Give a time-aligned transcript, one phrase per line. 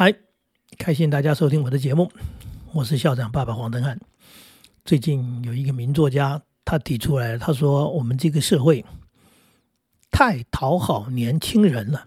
[0.00, 0.14] 嗨，
[0.78, 2.08] 开心大家收听我的节目，
[2.72, 3.98] 我是校长爸爸黄登汉。
[4.84, 8.84] 最近有一个名作家，他提出来，他说我们这个社会
[10.08, 12.06] 太讨好年轻人了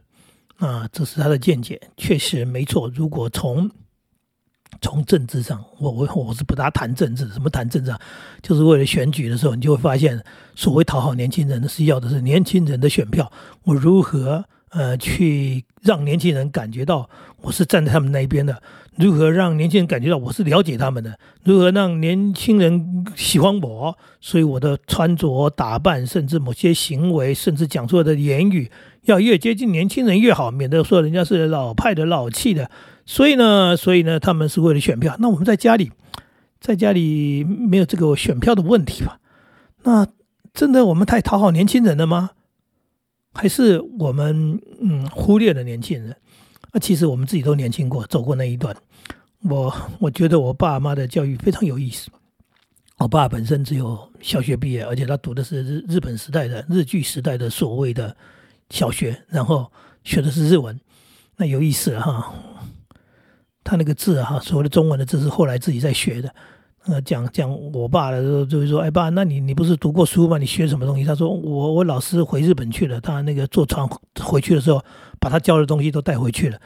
[0.60, 2.90] 啊，这是他的见解，确实没错。
[2.96, 3.70] 如果从
[4.80, 8.00] 从政治上，我我我是不大谈政治，什么谈政治啊？
[8.42, 10.24] 就是为了选举的时候，你就会发现，
[10.56, 13.30] 所谓讨好年轻人的是要的是年轻人的选票，
[13.64, 14.46] 我如何？
[14.72, 17.10] 呃，去让年轻人感觉到
[17.42, 18.62] 我是站在他们那一边的，
[18.96, 21.18] 如何让年轻人感觉到我是了解他们的？
[21.44, 23.98] 如何让年轻人喜欢我？
[24.22, 28.72] 所以我的穿着打扮，甚至某些行为，甚至讲出来的言语，
[29.04, 32.72] 要越接近年轻人越好，免得说人家是老派的老气的。
[33.06, 35.18] 所以呢，所以呢，他们是为了选票。
[35.20, 35.92] 那我们在家里，
[36.62, 39.20] 在家里没有这个选票的问题吧？
[39.84, 40.08] 那
[40.54, 42.30] 真的我们太讨好年轻人了吗？
[43.34, 46.16] 还是我们嗯忽略了年轻人，
[46.74, 48.76] 那其实我们自己都年轻过，走过那一段。
[49.44, 52.10] 我我觉得我爸妈的教育非常有意思。
[52.98, 58.16] 我爸本身只有小学毕业，而且他读的是日日本时代的日剧时代的所谓的
[58.70, 59.72] 小学，然后
[60.04, 60.80] 学的是日文。
[61.38, 62.34] 那有意思了哈，
[63.64, 66.36] 他那个字哈，所谓的中文的字是后来自己在学的。
[66.88, 70.40] 呃，讲讲我爸的时候，就会说：“哎，爸，那你你不是读过书吗？
[70.40, 73.88] 你学什么东西？”他说：“我我老师回日本去了，他那个坐船
[74.20, 74.84] 回去的时候，
[75.20, 76.58] 把他教的东西都带回去了。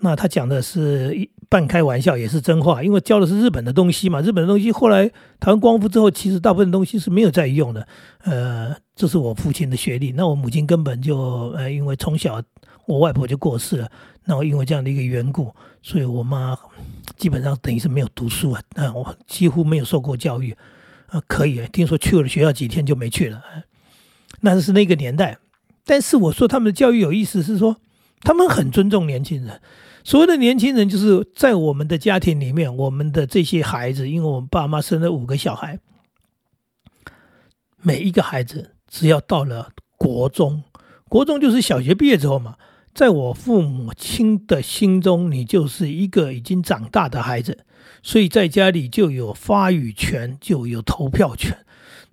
[0.00, 4.20] 那他讲的是一半开玩笑，也是真话，因为教的是日本的东西嘛。
[4.20, 5.06] 日本的东西后来
[5.38, 7.86] 台湾光复之后，其实大部分东西是没有再用的。
[8.24, 10.10] 呃，这是我父亲的学历。
[10.10, 12.42] 那我母亲根本就呃，因为从小
[12.86, 13.88] 我外婆就过世了，
[14.24, 16.58] 那我因为这样的一个缘故，所以我妈。”
[17.20, 20.56] 基本上等于是没有读书啊，啊，我几乎没有受过教育，
[21.08, 23.44] 啊，可以，听说去了学校几天就没去了，
[24.40, 25.36] 那是那个年代。
[25.84, 27.76] 但是我说他们的教育有意思，是说
[28.22, 29.60] 他们很尊重年轻人。
[30.02, 35.78] 所谓的年轻人，就是在我们的家庭里面，我们的这些孩子，因为我们爸妈生了五个小孩，
[37.82, 40.62] 每一个孩子只要到了国中，
[41.10, 42.56] 国中就是小学毕业之后嘛。
[42.92, 47.64] 在我父母亲的心中，你就是一个已经长大的孩子，
[48.02, 51.56] 所以在家里就有发语权，就有投票权。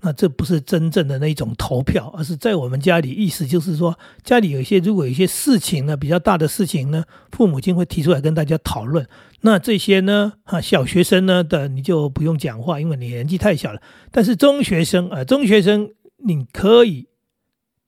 [0.01, 9.07] 那这不是真正的那种投票，而是在我们家里，意思就是说，家里有一些如果有一些事情呢，比较大的事情呢，父母亲会提出来跟大家讨论。
[9.41, 13.81] 那这些呢，哈，小学生呢的你就不用讲话，因为你年纪太小了。
[14.11, 17.07] 但是中学生啊，中学生你可以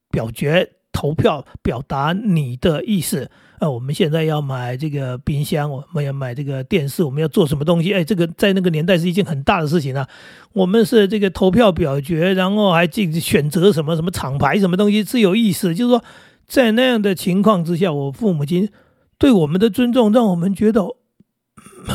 [0.10, 0.79] 表决。
[0.92, 3.30] 投票表达你的意思
[3.60, 3.70] 啊！
[3.70, 7.94] 我们现在要买这个冰箱，我们要买这个电视，我们要做什么东西？
[7.94, 10.08] 哎，这个在那个年代是一件很大的事情啊！
[10.54, 15.74] 我们是这个投票表决，然后还进选择什么什么厂牌什么东西是有意思。
[15.74, 16.04] 就是说，
[16.48, 18.70] 在那样的情况之下，我父母亲
[19.18, 20.82] 对我们的尊重，让我们觉得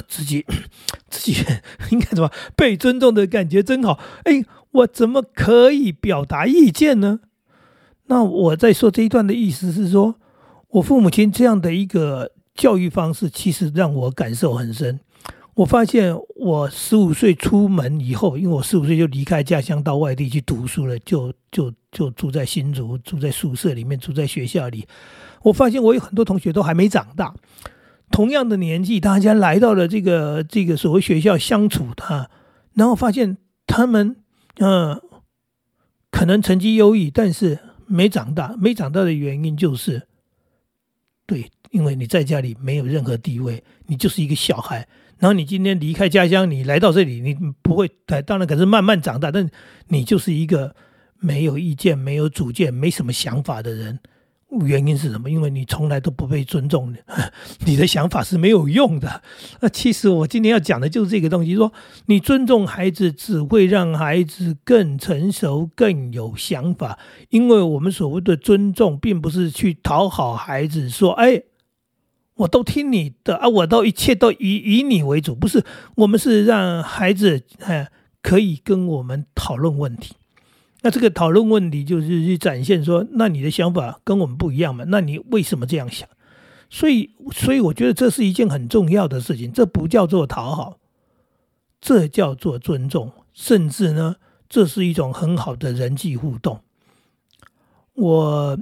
[0.06, 0.46] 自己
[1.08, 1.44] 自己
[1.90, 3.98] 应该怎么被尊重的感觉真好。
[4.24, 7.20] 哎，我怎么可以表达意见呢？
[8.06, 10.14] 那我在说这一段的意思是说，
[10.68, 15.00] 我父母亲这样的一个教育方式，其实让我感受很深。
[15.54, 24.86] 我发现我十五岁出门以后，因为我十五岁就离开家乡到外地去读书了，就就就住在新竹，住在宿舍里面，住在学校里。
[25.42, 27.34] 我发现我有很多同学都还没长大，
[28.10, 32.28] 同样的年纪，大家来到了这个这个所谓学校相处的，
[32.74, 34.16] 然后发现他们
[34.58, 35.00] 嗯，
[36.10, 37.60] 可能成绩优异，但是。
[37.86, 40.02] 没长大，没长大的原因就是，
[41.26, 44.86] 对，因为你在家里没有任何地位，你就是一个小孩。
[45.18, 47.88] 然后你今天离开家乡，你来到这里，你不会，
[48.26, 49.48] 当然可是慢慢长大，但
[49.88, 50.74] 你就是一个
[51.18, 54.00] 没有意见、没有主见、没什么想法的人。
[54.60, 55.30] 原因是什么？
[55.30, 56.94] 因为你从来都不被尊重，
[57.66, 59.22] 你的想法是没有用的。
[59.60, 61.72] 那其实我今天要讲的就是这个东西：说
[62.06, 66.98] 你尊重孩子，只会让孩子更成熟、更有想法。
[67.30, 71.42] 因为我们所谓的尊重，并不是去讨好孩子，说“哎，
[72.36, 75.34] 我都听你的啊，我都一切都以以你为主”。
[75.36, 75.64] 不是，
[75.96, 77.88] 我们是让孩子哎
[78.22, 80.14] 可以跟我们讨论问题。
[80.84, 84.84] 那这个讨论问题就是去展现说，那你的想法跟我们不一样嘛？
[84.88, 86.06] 那你为什么这样想？
[86.68, 89.50] 所以，所以我觉得这是一件很重要的事情。
[89.50, 90.76] 这不叫做讨好，
[91.80, 94.16] 这叫做尊重，甚至呢，
[94.46, 96.60] 这是一种很好的人际互动。
[97.94, 98.58] 我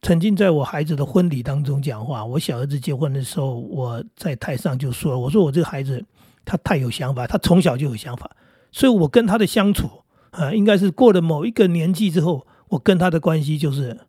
[0.00, 6.02] 曾经在我孩子的婚礼当中讲话，我小儿子结婚的时候，我在台上就说，我说我这个孩子
[6.46, 8.30] 他太有想法，他从小就有想法，
[8.72, 9.90] 所以我跟他的相处。
[10.30, 14.00] 啊，应该是过了某一个年纪之后，我跟他的关系就是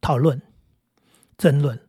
[0.00, 0.40] 讨论、
[1.36, 1.80] 争论、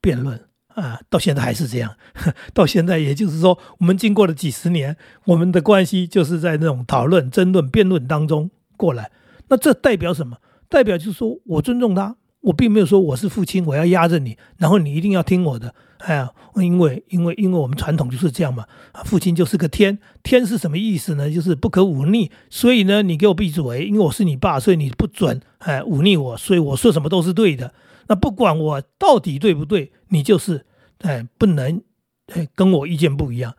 [0.00, 1.96] 辩论啊，到现在还是这样。
[2.54, 9.10] 到现在，也就是说，我们经过了几十年，我们的关系就是在那种讨论、争论、辩论当中过来。
[9.48, 10.38] 那这代表什么？
[10.68, 15.74] 代表就是说我尊重他，我并没有说我是父亲，我要压着你，然后你一定要听我的。
[15.98, 18.66] 哎呀，因为因为因为我们传统就是这样嘛。
[19.04, 21.30] 父亲就是个天，天是什么意思呢？
[21.30, 22.30] 就是不可忤逆。
[22.50, 27.72] 所以呢，你给我闭嘴，因为我是你爸，所以你不准哎忤逆我，所以我说什么都是对的。
[28.08, 30.66] 那不管我到底对不对，你就是
[31.02, 31.80] 哎不能
[32.34, 33.54] 哎跟我意见不一样，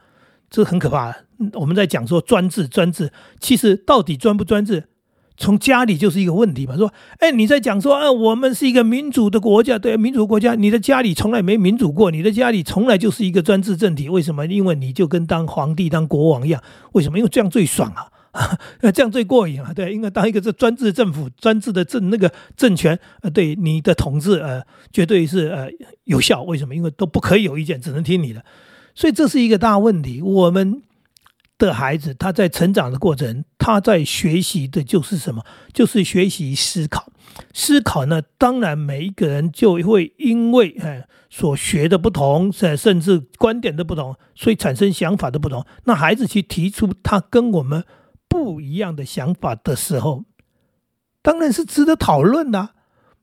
[0.50, 1.16] 这很可怕。
[1.54, 4.90] 我们在讲说专制，专制其实到底专不专制，
[5.38, 6.76] 从家里就是一个问题嘛。
[6.78, 14.10] 说哎你在讲说啊，我们是一个民主的国家，对民主国家，你的家里从来没民主过，你的家里从来就是一个专制政体。
[14.10, 14.46] 为什么？
[14.48, 16.62] 因为你就跟当皇帝、当国王一样。
[16.94, 17.18] 为什么？
[17.18, 18.08] 因为这样最爽啊。
[18.82, 24.60] 那这样最过瘾啊，对，因为当一个这专制政府、专制的政那个政权，呃，对你的统治，呃，
[24.92, 25.70] 绝对是呃
[26.06, 26.42] 有效。
[26.42, 26.74] 为什么？
[26.74, 28.44] 因为都不可以有意见，只能听你的。
[28.96, 30.20] 所以这是一个大问题。
[30.24, 30.82] 我们
[31.60, 35.42] 的孩子他在成长的过程，他在学习的就是什么？
[35.72, 37.10] 就是学习思考。
[37.54, 45.66] 思考呢，当然每一个人就会因为哎所学的不同，甚甚至观点的不同，所以产生想法的不同。
[45.86, 47.86] 那孩子去提出他跟我们。
[48.34, 50.24] 不一样的想法的时候，
[51.22, 52.70] 当然是值得讨论的，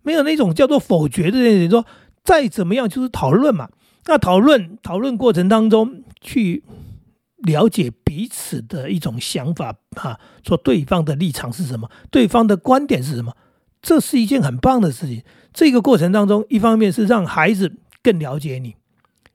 [0.02, 1.36] 没有那种叫做否决的。
[1.36, 1.84] 你说
[2.22, 3.68] 再怎么样就是讨论嘛。
[4.06, 6.62] 那讨论讨论过程当中去
[7.42, 13.36] 了解彼此的一种想法啊，说对方的立场是什么，对方的观点是什么，
[13.80, 15.22] 这是一件很棒的事情。
[15.52, 18.76] 这个过程当中，一方面是让孩子更了解你。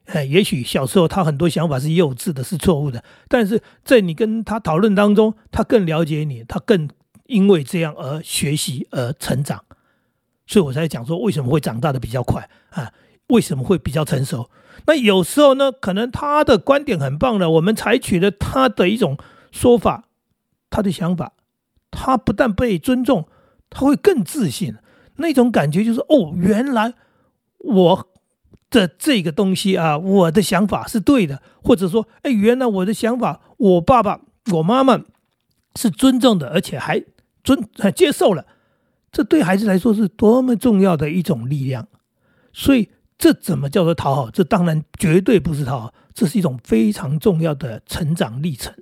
[0.05, 6.87] 哎，也许小时候他很多想法是幼稚的，是错误的，但是在你跟他讨论当中，他更了解你，他更
[7.25, 9.63] 因为这样而学习而成长，
[10.45, 12.93] 所以我才讲说为什么会长大的比较快啊？
[13.29, 14.47] 为什么会比较成熟？
[14.87, 19.17] 那有时候呢，可能他的观点很棒的，我们采取了他的一种
[19.51, 20.05] 说法，
[20.69, 21.33] 他的想法，
[21.91, 23.27] 他不但被尊重，
[23.69, 24.75] 他会更自信，
[25.15, 26.93] 那种感觉就是哦，原来
[27.57, 28.07] 我。
[28.71, 34.19] 的这个东西啊，我的想法是对的，或者说，哎，原来我的想法，我爸爸、
[34.51, 34.99] 我妈妈
[35.75, 37.01] 是尊重的，而且还
[37.41, 38.45] 尊还接受了，
[39.13, 41.87] 这对孩子来说是多么重要的一种力量。
[42.51, 44.29] 所以，这怎么叫做讨好？
[44.29, 48.73] 这当然绝对不是讨好，这是一种非常重要的成长历程。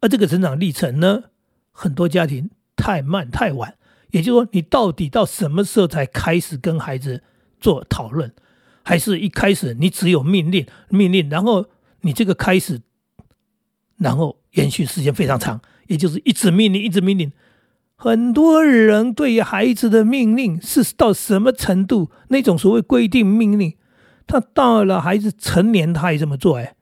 [0.00, 1.24] 而这个成长历程呢，
[1.72, 3.74] 很多家庭太慢太晚，
[4.12, 7.22] 也就是说，你到底到什么时候才开始跟孩子
[7.60, 8.32] 做讨论？
[8.82, 11.66] 还是一开始你只有命令，命令，然后
[12.00, 12.80] 你这个开始，
[13.98, 17.30] 然后延续时间非常长，也就是一直命令，一直命令。
[17.94, 22.10] 很多人对于孩子的命令是到什么程度？
[22.28, 23.76] 那种所谓规定命令，
[24.26, 26.58] 他到了孩子成年他也这么做。
[26.58, 26.74] 哎，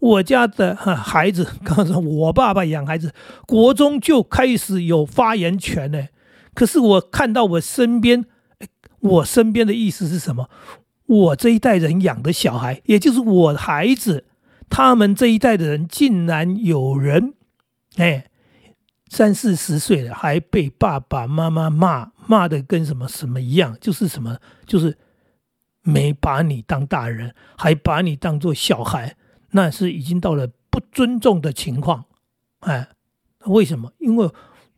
[0.00, 3.12] 我家的孩子， 刚才我爸爸养孩子，
[3.46, 6.08] 国中就开始有发言权呢。
[6.54, 8.24] 可是我看到我身边，
[9.00, 10.48] 我身边的意思是什么？
[11.06, 14.24] 我这一代人养的小孩，也就是我孩子，
[14.70, 17.34] 他们这一代的人，竟然有人，
[17.96, 18.30] 哎，
[19.10, 24.96] 三四十岁了，还被爸爸妈妈骂，骂的跟什么什么一样，就是什么，就是
[25.84, 29.16] 没把你当大人，还把你当做小孩，
[29.52, 32.06] 那是已经到了不尊重的情况，
[32.58, 32.88] 哎，
[33.44, 33.92] 为什么？
[33.98, 34.28] 因为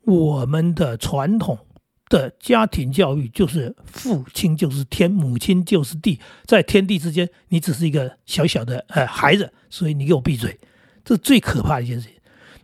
[0.02, 1.60] 我们的传统。
[2.08, 10.56] 的家庭教育就是父亲就是天，母亲就是地，在天地之间，你只是一个小小的呃孩子，所以你给我闭嘴，
[11.04, 12.16] 这最可怕的一件事情。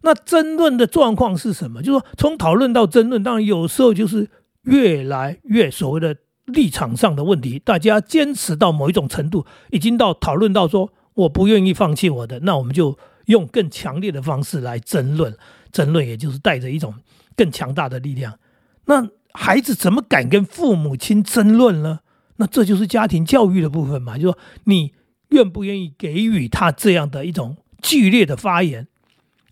[0.03, 1.83] 那争论的状况是什么？
[1.83, 4.31] 就是说从讨论到争论，当然有时候就是
[4.63, 15.37] 越来越所谓的立场上的问题，大家坚持到某一种程度，已经到讨论到说我不愿意放弃我的，那我们就用更强烈的方式来争论，
[15.71, 16.95] 争论也就是带着一种
[17.37, 18.39] 更强大的力量，
[18.87, 19.09] 那。
[19.35, 22.01] 孩子怎么敢跟父母亲争论呢？
[22.37, 24.19] 那这就是家庭教育的部分嘛。
[24.19, 24.93] 就说你
[25.31, 28.89] 愿不愿意给予他这样的一种剧烈的发言，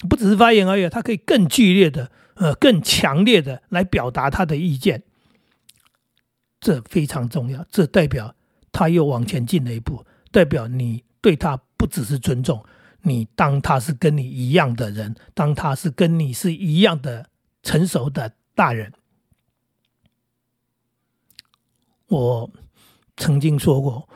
[0.07, 5.03] 不只是发言而已，他可以更剧烈的、呃，更强烈的来表达他的意见。
[6.61, 8.35] 这非常重要，这代表
[8.71, 12.63] 他又往前进了一步，代表你对他不只是尊重，
[13.03, 17.31] 你当他是跟你一样的人，当他是跟你是一样的
[17.63, 18.93] 成熟的大人。
[22.09, 22.51] 我
[23.17, 24.09] 曾经说过，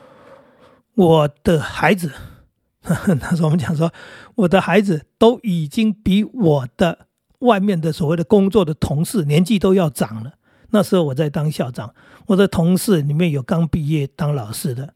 [0.93, 2.11] 我的孩子，
[2.83, 3.91] 他说我们讲说，
[4.35, 7.07] 我的孩子都已经比我的
[7.39, 10.33] 外面的所谓的工作的同事年纪都要长了。
[10.75, 14.93] 那时候我在当校长，我的同事里面有刚毕业当老师的，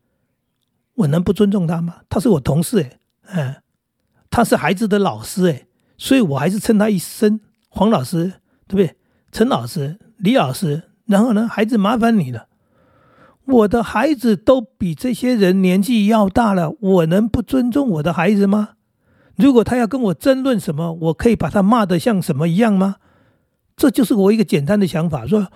[0.95, 2.01] 我能不尊重他吗？
[2.09, 3.55] 他是我同事诶，嗯，
[4.29, 5.67] 他是孩子的老师诶，
[5.97, 8.33] 所以我还是称他一声黄老师，
[8.67, 8.97] 对不对？
[9.31, 12.47] 陈老师、李老师，然后呢，孩子麻烦你了。
[13.45, 18.71] 我的孩子都比这些人年纪要大了，我能不尊重我的孩子吗？
[19.37, 22.97] 如果他要跟我争论什么，我可以把他骂得像什么一样吗？
[23.77, 25.47] 这就是我一个简单的想法，说，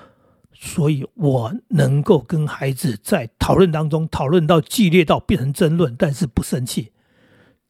[0.53, 6.91] 所以我能够跟孩子在讨论当中讨论到激烈到变成争论，但是不生气，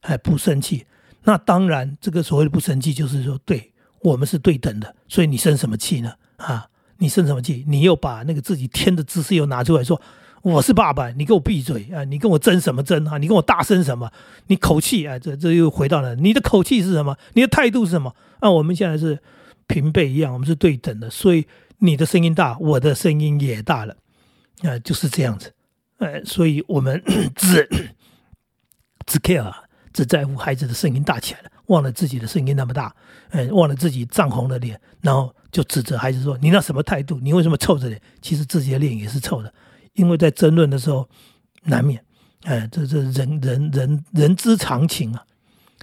[0.02, 0.86] 哎，不生气。
[1.24, 3.72] 那当然，这个所谓的不生气，就是说，对
[4.02, 6.14] 我们是对等的，所以你生什么气呢？
[6.38, 6.68] 啊？
[6.98, 7.66] 你生什么气？
[7.68, 10.00] 你又把那个自己天的姿势又拿出来说，
[10.42, 12.04] 我是爸爸，你给我闭嘴啊！
[12.04, 13.18] 你跟我争什么争啊？
[13.18, 14.12] 你跟我大声什么？
[14.48, 15.18] 你口气啊？
[15.18, 17.18] 这这又回到了你的口气是什么？
[17.34, 18.16] 你的态度是什么？
[18.40, 19.20] 啊，我们现在是
[19.68, 21.46] 平辈一样，我们是对等的，所以
[21.80, 23.96] 你的声音大，我的声音也大了，
[24.62, 25.54] 啊，就是这样子，
[25.98, 27.02] 哎，所以我们
[27.36, 27.68] 只
[29.06, 29.54] 只 care
[29.92, 32.96] 只在乎孩子的声音大起来了，忘了自己的声音那么大，
[33.30, 35.34] 嗯，忘了自己涨红了脸，然后。
[35.54, 37.20] 就指责孩子说：“你那什么态度？
[37.20, 38.02] 你为什么臭着脸？
[38.24, 39.54] 其实自己的脸也是臭的，
[39.94, 41.08] 因为在争论的时候
[41.66, 42.04] 难免，
[42.46, 45.24] 哎，这这人人人人之常情啊。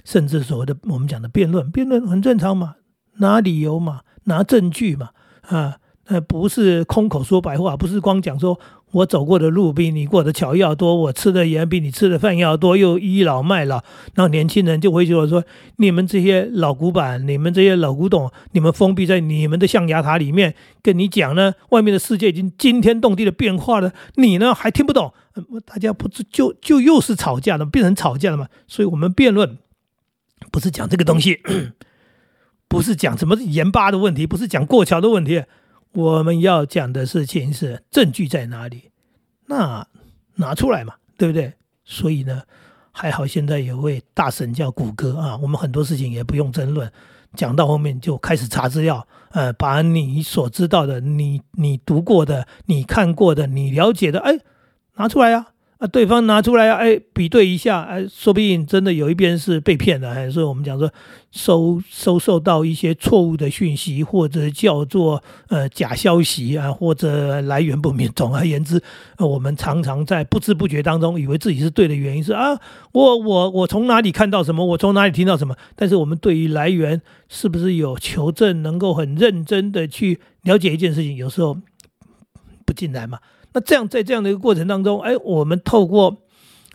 [0.03, 2.75] 甚至所谓的我们讲的辩论，辩论很正常嘛，
[3.19, 5.11] 拿理由嘛，拿证据嘛，
[5.43, 5.79] 啊，
[6.11, 8.59] 那不是空口说白话，不是光讲说。”
[8.91, 13.77] 我走过的路比你过的桥要多，我吃的盐比你吃的饭要多，又倚老卖老，
[14.15, 15.41] 然后年轻人就会觉得说：
[15.77, 20.53] 你们这些老古板，你们这些老古董，你们封闭在你们的象牙塔里面，
[20.83, 25.13] 跟你讲呢，外面的世界已经惊天动地的变化了，你呢还听不懂？
[25.65, 28.47] 大家不是就就又是吵架了，变成吵架了嘛？
[28.67, 29.57] 所以我们辩论
[30.51, 31.39] 不是讲这个东西，
[32.67, 35.45] 不是讲什么盐巴的问题，不是讲过桥的问题。
[35.93, 38.91] 我们要讲的事情是证据在哪里？
[39.47, 39.85] 那
[40.35, 41.53] 拿出来嘛，对不对？
[41.83, 42.43] 所以呢，
[42.91, 46.89] 还好现在有位大神叫谷歌啊，我们很多事情也不用争论，
[47.33, 54.39] 讲到后面就开始查资料，呃，把你所知道的、你你读过的、你看过的、你了解的，哎，
[54.95, 55.47] 拿出来啊。
[55.81, 60.87] 啊，对方拿出来，哎，比对一下，哎，说不定真的有一边是被骗的，还是我们讲说
[61.31, 68.07] 收收受到一些错误的讯息，或者叫做呃假消息啊，或者来源不明。
[68.15, 68.79] 总而言之，
[69.17, 72.59] 我们常常在不知不觉当中以为自己是对的原因是啊，
[72.91, 81.57] 我我我从哪里看到什么，我从哪里听到什么，但是我们对于来源是不是有求证，能够很认真的去了解一件事情，有时候
[82.67, 83.17] 不进来嘛。
[83.53, 86.21] 那这样，在这样的一个过程当中，哎，我们透过，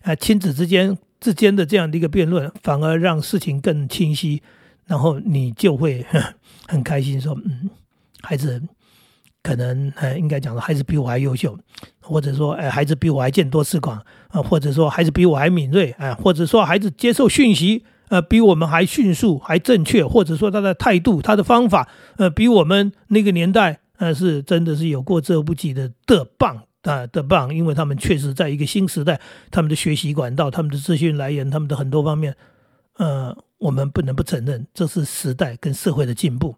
[0.03, 4.43] 啊，亲子之间之间的这样的一个辩论，反而让事情更清晰，
[4.85, 6.05] 然后你就会
[6.69, 7.71] 很开心说，嗯，
[8.21, 8.63] 孩子
[9.43, 11.59] 可能，呃，应该讲说，孩子比我还优秀，
[12.01, 23.81] 或者说，哎，孩子比我还见多识广啊，或者说，孩子比我还敏锐，啊，或者说，孩子接受讯息，呃，比我们还迅速，还正确，或者说他的态度、他的方法，呃，比我们那个年代。
[23.99, 32.37] 呃是真的是有过之而不及的的棒啊的棒，因为他们确实在一个新时代，他们的学习管道、他们的资讯来源、他们的很多方面，
[32.95, 36.57] 呃，我们不能不承认，这是时代跟社会的进步。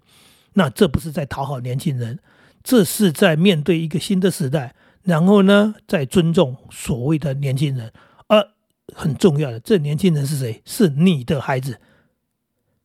[0.54, 2.18] 那这不是在讨好年轻人，
[2.62, 7.92] 这是在面对一个新的时代，然后呢，在尊重所谓的年轻人。
[8.26, 8.46] 而
[8.94, 10.62] 很重要的，这年轻人是谁？
[10.64, 11.78] 是你的孩子。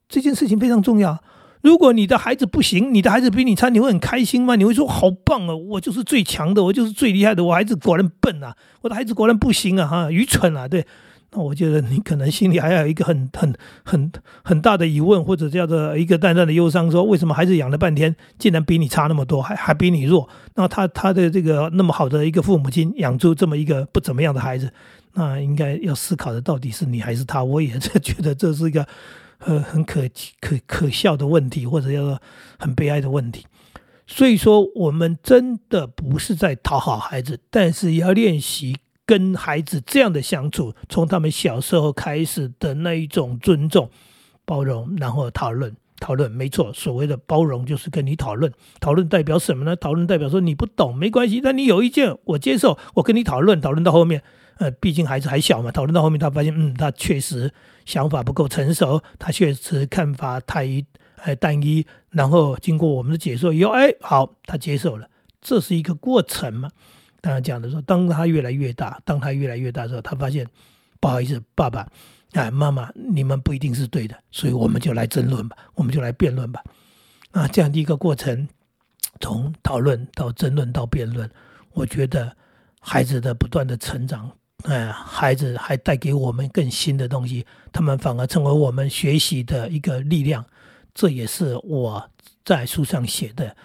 [0.08, 1.24] 这件事情非常重要。
[1.64, 4.58] 如果你的孩子不行，你的孩子比你差，你会很开心吗？
[4.58, 10.86] 你会说好棒哦，我就是最强的，我就是最厉害的，我孩子果然笨啊，我的孩子果然不行啊，哈，愚蠢啊，对，
[11.32, 13.56] 那我觉得你可能心里还有一个很很
[13.86, 14.12] 很
[14.44, 20.28] 很大的疑问，或者叫做一个淡淡的忧伤，说为什么孩子养了半天，竟然比你差那么多，还还比你弱？
[20.56, 24.70] 那他他的这个那么好的一个父母亲养出这么一个不怎么样的孩子，
[25.14, 27.42] 那应该要思考的到底是你还是他？
[27.42, 28.86] 我也觉得这是一个。
[29.46, 30.02] 呃，很可
[30.40, 32.22] 可可笑的问题，或者叫做
[32.60, 33.46] 很悲哀的问题。
[34.06, 43.90] 所以说，我们真的不是在讨好孩子，但是要练习跟孩子这样的相处，从他们小时候开始的那一种尊重、
[44.46, 46.30] 包容，然后讨论讨论。
[46.30, 49.76] 没错，所谓的包容就是跟你讨论，讨论代表什么呢？
[49.76, 54.22] 讨论代表说你不懂没关系，但你有意见我接受，我跟你讨论，讨论到后面。
[54.58, 57.52] 呃，毕竟孩子还小嘛，讨论到后面，他发现，嗯，他确实
[57.86, 60.68] 想法不够成熟，他确实看法太
[61.24, 61.86] 呃单一。
[62.10, 65.10] 然后经过我们的解说以后，哎，好，他接受了，
[65.42, 66.70] 这是一个过程嘛。
[67.22, 70.46] 当然讲的说，当他越来越大，当他越来越大的时候，他发现，
[71.00, 71.90] 不好意思，爸爸，
[72.34, 76.62] 哎，妈妈，你们不一定是对的，所以我们就来争论吧，我们就来辩论吧。
[77.32, 78.48] 啊，这样的一个过程，
[79.20, 81.30] 从讨论到争论到辩论，
[81.72, 82.36] 我觉得
[82.80, 84.30] 孩子的不断的成长。
[84.64, 90.46] 呃，孩子还带给我们更新的东西，他们反而成为我们学习的一个力量。
[90.94, 92.10] 这也是我
[92.46, 93.56] 在书上写的。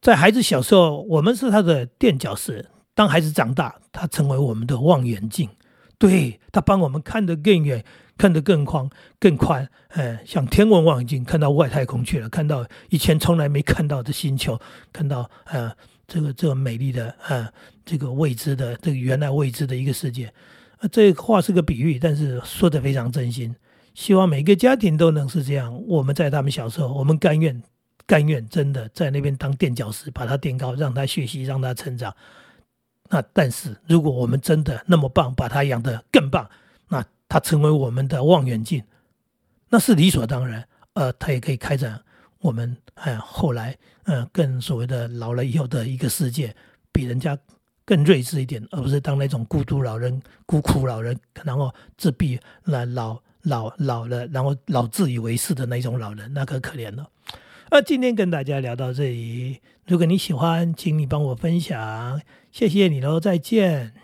[0.00, 5.48] 在孩子小时候，我们是他的垫脚石；当孩子长大，他成为我们的望远镜。
[5.96, 7.84] 对他帮我们看得更远，
[8.18, 9.68] 看得更宽、更宽。
[9.90, 14.60] 呃，像天文望远镜看到外太空去了，看到以前从来没看到的星球，
[14.92, 15.70] 看到呃
[16.06, 17.48] 这个这个美丽的呃
[17.84, 20.32] 这个未知的这个原来未知的一个世界。
[20.78, 23.54] 呃，这话是个比喻，但是说的非常真心。
[23.94, 25.82] 希望每个家庭都能是这样。
[25.86, 27.62] 我们在他们小时候，我们甘愿。
[28.04, 32.14] 甘愿真的在那边当垫脚石，把他垫高，让他学习，让他成长。
[33.08, 36.50] 那但是，如果我们真的那么棒，把他养得更棒，
[36.88, 38.82] 那他成为我们的望远镜，
[39.70, 40.66] 那是理所当然。
[40.94, 42.02] 呃，他也可以开展
[42.42, 46.54] 我们哎后来嗯更所谓的老了以后的一个世界，
[46.92, 47.38] 比人家
[47.84, 57.08] 更睿智一点，而不是当那种孤独老人、孤苦老人，然后自闭、那老老老了，然后老自以为是的那种老人，那可可怜了。
[57.70, 62.20] 那今天跟大家聊到这里，如果你喜欢，请你帮我分享，
[62.50, 63.94] 谢谢你喽，再见。